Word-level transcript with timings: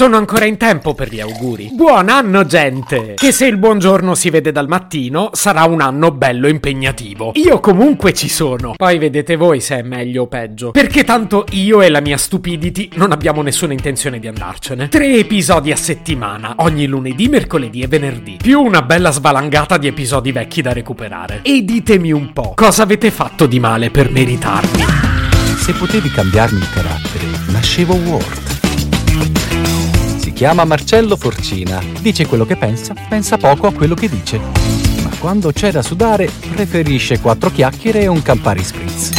sono 0.00 0.16
ancora 0.16 0.46
in 0.46 0.56
tempo 0.56 0.94
per 0.94 1.12
gli 1.12 1.20
auguri. 1.20 1.72
Buon 1.74 2.08
anno, 2.08 2.46
gente! 2.46 3.12
Che 3.16 3.32
se 3.32 3.44
il 3.44 3.58
buongiorno 3.58 4.14
si 4.14 4.30
vede 4.30 4.50
dal 4.50 4.66
mattino, 4.66 5.28
sarà 5.34 5.64
un 5.64 5.82
anno 5.82 6.10
bello 6.10 6.48
impegnativo. 6.48 7.32
Io 7.34 7.60
comunque 7.60 8.14
ci 8.14 8.30
sono. 8.30 8.72
Poi 8.78 8.96
vedete 8.96 9.36
voi 9.36 9.60
se 9.60 9.80
è 9.80 9.82
meglio 9.82 10.22
o 10.22 10.26
peggio. 10.26 10.70
Perché 10.70 11.04
tanto 11.04 11.44
io 11.50 11.82
e 11.82 11.90
la 11.90 12.00
mia 12.00 12.16
stupidity 12.16 12.88
non 12.94 13.12
abbiamo 13.12 13.42
nessuna 13.42 13.74
intenzione 13.74 14.18
di 14.18 14.26
andarcene. 14.26 14.88
Tre 14.88 15.18
episodi 15.18 15.70
a 15.70 15.76
settimana, 15.76 16.54
ogni 16.60 16.86
lunedì, 16.86 17.28
mercoledì 17.28 17.82
e 17.82 17.86
venerdì. 17.86 18.38
Più 18.40 18.58
una 18.58 18.80
bella 18.80 19.10
svalangata 19.10 19.76
di 19.76 19.86
episodi 19.86 20.32
vecchi 20.32 20.62
da 20.62 20.72
recuperare. 20.72 21.40
E 21.42 21.62
ditemi 21.62 22.10
un 22.10 22.32
po', 22.32 22.54
cosa 22.54 22.84
avete 22.84 23.10
fatto 23.10 23.44
di 23.44 23.60
male 23.60 23.90
per 23.90 24.10
meritarmi? 24.10 24.82
Se 25.58 25.74
potevi 25.74 26.08
cambiarmi 26.08 26.58
il 26.58 26.70
carattere, 26.70 27.26
nascevo 27.48 27.96
Ward. 27.96 29.49
Chiama 30.40 30.64
Marcello 30.64 31.18
Forcina. 31.18 31.82
Dice 32.00 32.26
quello 32.26 32.46
che 32.46 32.56
pensa, 32.56 32.94
pensa 33.10 33.36
poco 33.36 33.66
a 33.66 33.74
quello 33.74 33.94
che 33.94 34.08
dice. 34.08 34.38
Ma 34.38 35.10
quando 35.18 35.52
c'è 35.52 35.70
da 35.70 35.82
sudare, 35.82 36.30
preferisce 36.54 37.20
quattro 37.20 37.50
chiacchiere 37.50 38.00
e 38.00 38.06
un 38.06 38.22
Campari 38.22 38.64
Spritz. 38.64 39.10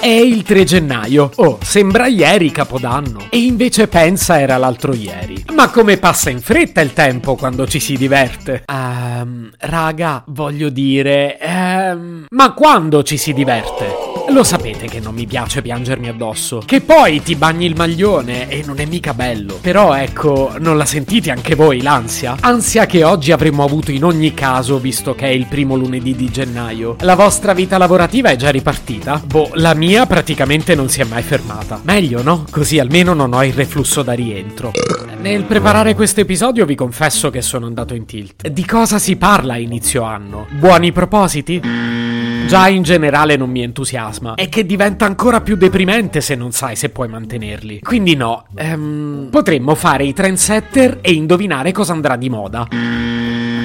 È 0.00 0.08
il 0.08 0.42
3 0.42 0.64
gennaio. 0.64 1.30
Oh, 1.34 1.58
sembra 1.60 2.06
ieri 2.06 2.50
Capodanno. 2.50 3.26
E 3.28 3.44
invece 3.44 3.86
pensa 3.86 4.40
era 4.40 4.56
l'altro 4.56 4.94
ieri. 4.94 5.44
Ma 5.52 5.68
come 5.68 5.98
passa 5.98 6.30
in 6.30 6.40
fretta 6.40 6.80
il 6.80 6.94
tempo 6.94 7.36
quando 7.36 7.66
ci 7.66 7.80
si 7.80 7.98
diverte? 7.98 8.64
Ehm, 8.64 9.50
raga, 9.58 10.24
voglio 10.28 10.70
dire... 10.70 11.38
Ehm, 11.38 12.28
ma 12.30 12.54
quando 12.54 13.02
ci 13.02 13.18
si 13.18 13.34
diverte? 13.34 14.12
Lo 14.32 14.44
sapete 14.44 14.86
che 14.86 14.98
non 14.98 15.12
mi 15.14 15.26
piace 15.26 15.60
piangermi 15.60 16.08
addosso. 16.08 16.62
Che 16.64 16.80
poi 16.80 17.20
ti 17.22 17.36
bagni 17.36 17.66
il 17.66 17.76
maglione 17.76 18.48
e 18.48 18.62
non 18.64 18.80
è 18.80 18.86
mica 18.86 19.12
bello. 19.12 19.58
Però 19.60 19.92
ecco, 19.94 20.54
non 20.58 20.78
la 20.78 20.86
sentite 20.86 21.30
anche 21.30 21.54
voi 21.54 21.82
l'ansia? 21.82 22.36
Ansia 22.40 22.86
che 22.86 23.04
oggi 23.04 23.30
avremmo 23.30 23.62
avuto 23.62 23.90
in 23.90 24.04
ogni 24.04 24.32
caso, 24.32 24.78
visto 24.78 25.14
che 25.14 25.26
è 25.26 25.30
il 25.30 25.44
primo 25.46 25.76
lunedì 25.76 26.16
di 26.16 26.30
gennaio. 26.30 26.96
La 27.00 27.14
vostra 27.14 27.52
vita 27.52 27.76
lavorativa 27.76 28.30
è 28.30 28.36
già 28.36 28.48
ripartita? 28.48 29.20
Boh, 29.22 29.50
la 29.54 29.74
mia 29.74 30.06
praticamente 30.06 30.74
non 30.74 30.88
si 30.88 31.02
è 31.02 31.04
mai 31.04 31.22
fermata. 31.22 31.80
Meglio, 31.82 32.22
no? 32.22 32.46
Così 32.50 32.78
almeno 32.78 33.12
non 33.12 33.34
ho 33.34 33.44
il 33.44 33.52
reflusso 33.52 34.02
da 34.02 34.14
rientro. 34.14 34.72
Nel 35.20 35.42
preparare 35.42 35.94
questo 35.94 36.22
episodio 36.22 36.64
vi 36.64 36.74
confesso 36.74 37.28
che 37.28 37.42
sono 37.42 37.66
andato 37.66 37.92
in 37.92 38.06
tilt. 38.06 38.48
Di 38.48 38.64
cosa 38.64 38.98
si 38.98 39.16
parla 39.16 39.52
a 39.52 39.58
inizio 39.58 40.02
anno? 40.04 40.46
Buoni 40.52 40.90
propositi? 40.90 42.11
Già 42.46 42.68
in 42.68 42.82
generale 42.82 43.36
non 43.36 43.50
mi 43.50 43.62
entusiasma. 43.62 44.34
È 44.34 44.48
che 44.48 44.66
diventa 44.66 45.06
ancora 45.06 45.40
più 45.40 45.56
deprimente 45.56 46.20
se 46.20 46.34
non 46.34 46.52
sai 46.52 46.76
se 46.76 46.90
puoi 46.90 47.08
mantenerli. 47.08 47.80
Quindi 47.80 48.14
no, 48.14 48.44
ehm, 48.56 49.28
potremmo 49.30 49.74
fare 49.74 50.04
i 50.04 50.12
trendsetter 50.12 50.98
e 51.00 51.12
indovinare 51.12 51.72
cosa 51.72 51.92
andrà 51.92 52.16
di 52.16 52.28
moda. 52.28 52.68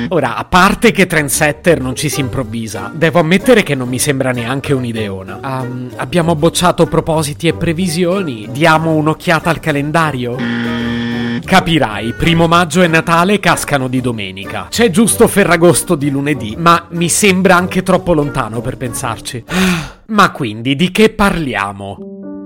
Ora, 0.10 0.38
a 0.38 0.46
parte 0.46 0.92
che 0.92 1.06
trendsetter 1.06 1.82
non 1.82 1.96
ci 1.96 2.08
si 2.08 2.22
improvvisa, 2.22 2.90
devo 2.94 3.20
ammettere 3.20 3.64
che 3.64 3.76
non 3.76 3.90
mi 3.90 4.00
sembra 4.00 4.32
neanche 4.32 4.74
un'ideona. 4.74 5.40
Um, 5.44 5.90
abbiamo 5.98 6.34
bocciato 6.36 6.86
propositi 6.86 7.48
e 7.48 7.54
previsioni, 7.54 8.48
diamo 8.52 8.94
un'occhiata 8.94 9.50
al 9.50 9.60
calendario. 9.60 10.87
Capirai, 11.46 12.14
primo 12.14 12.48
maggio 12.48 12.82
e 12.82 12.88
Natale 12.88 13.40
cascano 13.40 13.88
di 13.88 14.02
domenica. 14.02 14.68
C'è 14.70 14.90
giusto 14.90 15.28
Ferragosto 15.28 15.96
di 15.96 16.10
lunedì, 16.10 16.56
ma 16.58 16.88
mi 16.92 17.10
sembra 17.10 17.56
anche 17.56 17.84
troppo 17.84 18.14
lontano 18.14 18.62
per 18.62 18.78
pensarci. 18.78 19.44
Ma 20.08 20.32
quindi 20.32 20.76
di 20.76 20.92
che 20.92 21.10
parliamo? 21.10 22.37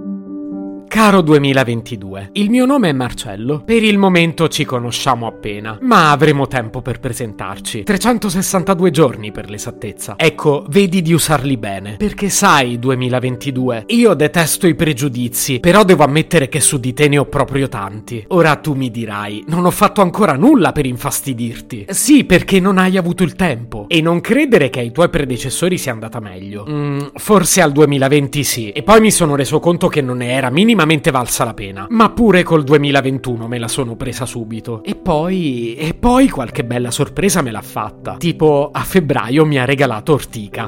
Caro 0.92 1.22
2022, 1.22 2.32
il 2.34 2.50
mio 2.50 2.66
nome 2.66 2.90
è 2.90 2.92
Marcello. 2.92 3.62
Per 3.64 3.82
il 3.82 3.98
momento 3.98 4.50
ci 4.50 4.66
conosciamo 4.66 5.26
appena, 5.26 5.78
ma 5.84 6.12
avremo 6.12 6.48
tempo 6.48 6.82
per 6.82 7.00
presentarci. 7.00 7.84
362 7.84 8.92
giorni 8.92 9.32
per 9.32 9.50
l'esattezza. 9.50 10.16
Ecco, 10.18 10.66
vedi 10.68 11.02
di 11.02 11.14
usarli 11.14 11.56
bene. 11.56 11.96
Perché 11.96 12.28
sai, 12.28 12.78
2022, 12.78 13.86
io 13.88 14.14
detesto 14.16 14.68
i 14.68 14.76
pregiudizi, 14.76 15.62
però 15.62 15.86
devo 15.86 16.04
ammettere 16.04 16.50
che 16.50 16.60
su 16.60 16.78
di 16.78 16.92
te 16.92 17.08
ne 17.08 17.20
ho 17.20 17.26
proprio 17.26 17.70
tanti. 17.70 18.26
Ora 18.28 18.58
tu 18.58 18.74
mi 18.74 18.92
dirai, 18.92 19.46
non 19.48 19.64
ho 19.64 19.72
fatto 19.72 20.02
ancora 20.02 20.34
nulla 20.34 20.74
per 20.74 20.86
infastidirti. 20.86 21.86
Sì, 21.88 22.26
perché 22.26 22.60
non 22.60 22.78
hai 22.78 22.98
avuto 22.98 23.24
il 23.24 23.36
tempo. 23.36 23.86
E 23.88 24.02
non 24.02 24.20
credere 24.20 24.70
che 24.70 24.82
ai 24.82 24.92
tuoi 24.92 25.08
predecessori 25.08 25.78
sia 25.78 25.94
andata 25.94 26.20
meglio. 26.20 26.66
Mm, 26.70 27.00
forse 27.16 27.62
al 27.62 27.72
2020 27.72 28.44
sì. 28.44 28.72
E 28.72 28.84
poi 28.84 29.00
mi 29.00 29.10
sono 29.10 29.38
reso 29.38 29.62
conto 29.62 29.88
che 29.88 30.02
non 30.02 30.18
ne 30.18 30.34
era 30.34 30.50
minimamente 30.82 31.12
valsa 31.12 31.44
la 31.44 31.54
pena. 31.54 31.88
Ma 31.90 32.10
pure 32.10 32.44
col 32.44 32.64
2021 32.64 33.48
me 33.48 33.60
la 33.60 33.68
sono 33.68 33.96
presa 33.96 34.26
subito. 34.26 34.84
E 34.84 34.96
poi. 34.96 35.76
E 35.76 35.94
poi 35.94 36.30
qualche 36.30 36.64
bella 36.64 36.92
sorpresa 36.92 37.42
me 37.42 37.52
l'ha 37.52 37.62
fatta. 37.62 38.16
Tipo, 38.18 38.70
a 38.72 38.82
febbraio 38.82 39.46
mi 39.46 39.60
ha 39.60 39.66
regalato 39.66 40.14
Ortica. 40.14 40.66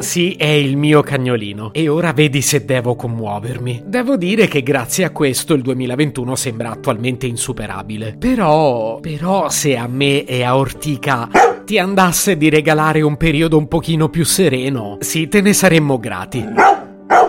Sì, 0.00 0.34
è 0.34 0.46
il 0.46 0.76
mio 0.76 1.02
cagnolino. 1.02 1.72
E 1.72 1.88
ora 1.88 2.12
vedi 2.12 2.42
se 2.42 2.64
devo 2.64 2.94
commuovermi. 2.94 3.82
Devo 3.86 4.16
dire 4.16 4.48
che 4.48 4.62
grazie 4.62 5.04
a 5.04 5.10
questo 5.10 5.54
il 5.54 5.62
2021 5.62 6.34
sembra 6.36 6.70
attualmente 6.70 7.26
insuperabile. 7.26 8.16
Però. 8.18 8.98
Però 9.00 9.48
se 9.48 9.76
a 9.76 9.86
me 9.86 10.24
e 10.24 10.42
a 10.42 10.56
Ortica 10.56 11.28
ti 11.64 11.78
andasse 11.78 12.36
di 12.36 12.50
regalare 12.50 13.00
un 13.00 13.16
periodo 13.16 13.56
un 13.56 13.68
pochino 13.68 14.08
più 14.08 14.24
sereno, 14.24 14.98
sì, 15.00 15.28
te 15.28 15.40
ne 15.40 15.52
saremmo 15.52 15.98
grati. 15.98 16.44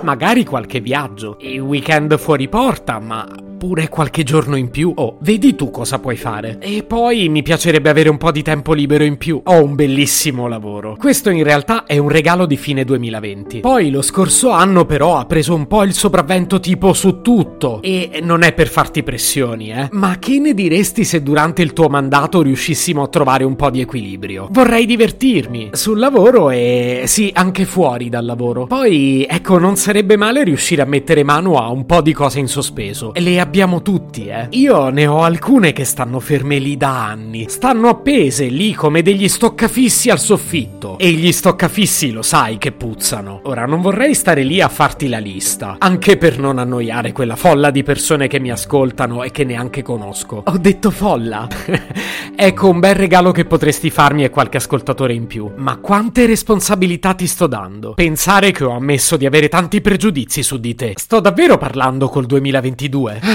Magari 0.01 0.45
qualche 0.45 0.79
viaggio, 0.79 1.37
i 1.39 1.59
weekend 1.59 2.17
fuori 2.17 2.47
porta, 2.47 2.99
ma 2.99 3.27
pure 3.65 3.89
qualche 3.89 4.21
giorno 4.21 4.57
in 4.57 4.69
più. 4.69 4.91
Oh, 4.95 5.17
vedi 5.21 5.55
tu 5.55 5.71
cosa 5.71 5.97
puoi 5.97 6.17
fare. 6.17 6.57
E 6.59 6.83
poi 6.83 7.29
mi 7.29 7.41
piacerebbe 7.41 7.89
avere 7.89 8.09
un 8.09 8.17
po' 8.17 8.29
di 8.29 8.43
tempo 8.43 8.73
libero 8.73 9.03
in 9.03 9.17
più. 9.17 9.41
Ho 9.43 9.63
un 9.63 9.73
bellissimo 9.73 10.47
lavoro. 10.47 10.95
Questo 10.99 11.31
in 11.31 11.41
realtà 11.43 11.85
è 11.85 11.97
un 11.97 12.09
regalo 12.09 12.45
di 12.45 12.57
fine 12.57 12.83
2020. 12.83 13.61
Poi 13.61 13.89
lo 13.89 14.03
scorso 14.03 14.51
anno 14.51 14.85
però 14.85 15.17
ha 15.17 15.25
preso 15.25 15.55
un 15.55 15.65
po' 15.65 15.81
il 15.81 15.93
sopravvento 15.93 16.59
tipo 16.59 16.93
su 16.93 17.21
tutto. 17.21 17.81
E 17.81 18.19
non 18.21 18.43
è 18.43 18.53
per 18.53 18.67
farti 18.67 19.01
pressioni, 19.01 19.71
eh. 19.71 19.89
Ma 19.93 20.19
che 20.19 20.37
ne 20.37 20.53
diresti 20.53 21.03
se 21.03 21.23
durante 21.23 21.63
il 21.63 21.73
tuo 21.73 21.89
mandato 21.89 22.43
riuscissimo 22.43 23.01
a 23.01 23.07
trovare 23.07 23.45
un 23.45 23.55
po' 23.55 23.71
di 23.71 23.81
equilibrio? 23.81 24.47
Vorrei 24.51 24.85
divertirmi 24.85 25.69
sul 25.71 25.97
lavoro 25.97 26.51
e 26.51 27.05
sì, 27.07 27.31
anche 27.33 27.65
fuori 27.65 28.09
dal 28.09 28.25
lavoro. 28.25 28.67
Poi, 28.67 29.25
ecco, 29.27 29.57
non 29.57 29.75
sarebbe 29.75 30.17
male 30.17 30.43
riuscire 30.43 30.83
a 30.83 30.85
mettere 30.85 31.23
mano 31.23 31.57
a 31.57 31.69
un 31.69 31.87
po' 31.87 32.01
di 32.01 32.13
cose 32.13 32.37
in 32.37 32.47
sospeso. 32.47 33.11
Le 33.15 33.39
abbiamo 33.39 33.53
tutti, 33.81 34.27
eh. 34.27 34.47
Io 34.51 34.89
ne 34.89 35.07
ho 35.07 35.23
alcune 35.23 35.71
che 35.71 35.85
stanno 35.85 36.19
ferme 36.19 36.59
lì 36.59 36.75
da 36.75 37.07
anni. 37.07 37.45
Stanno 37.47 37.87
appese 37.87 38.47
lì 38.47 38.73
come 38.73 39.01
degli 39.01 39.29
stoccafissi 39.29 40.09
al 40.09 40.19
soffitto. 40.19 40.97
E 40.97 41.11
gli 41.11 41.31
stoccafissi 41.31 42.11
lo 42.11 42.21
sai 42.21 42.57
che 42.57 42.73
puzzano. 42.73 43.41
Ora, 43.43 43.65
non 43.65 43.81
vorrei 43.81 44.13
stare 44.13 44.43
lì 44.43 44.59
a 44.59 44.67
farti 44.67 45.07
la 45.07 45.19
lista. 45.19 45.77
Anche 45.79 46.17
per 46.17 46.37
non 46.37 46.59
annoiare 46.59 47.13
quella 47.13 47.37
folla 47.37 47.71
di 47.71 47.83
persone 47.83 48.27
che 48.27 48.41
mi 48.41 48.51
ascoltano 48.51 49.23
e 49.23 49.31
che 49.31 49.45
neanche 49.45 49.81
conosco. 49.81 50.43
Ho 50.45 50.57
detto 50.57 50.91
folla. 50.91 51.47
ecco, 52.35 52.69
un 52.69 52.79
bel 52.79 52.95
regalo 52.95 53.31
che 53.31 53.45
potresti 53.45 53.89
farmi 53.89 54.25
e 54.25 54.29
qualche 54.29 54.57
ascoltatore 54.57 55.13
in 55.13 55.27
più. 55.27 55.49
Ma 55.55 55.77
quante 55.77 56.25
responsabilità 56.25 57.13
ti 57.13 57.25
sto 57.25 57.47
dando? 57.47 57.93
Pensare 57.93 58.51
che 58.51 58.65
ho 58.65 58.71
ammesso 58.71 59.15
di 59.15 59.25
avere 59.25 59.47
tanti 59.47 59.79
pregiudizi 59.79 60.43
su 60.43 60.59
di 60.59 60.75
te. 60.75 60.93
Sto 60.95 61.21
davvero 61.21 61.57
parlando 61.57 62.09
col 62.09 62.25
2022? 62.25 63.34